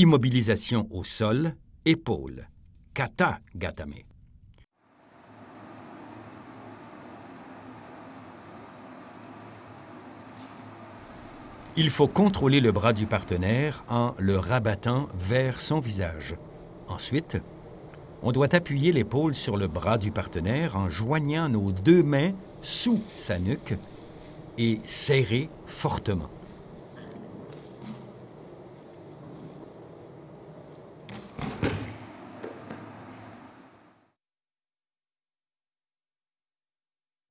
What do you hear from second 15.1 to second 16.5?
vers son visage.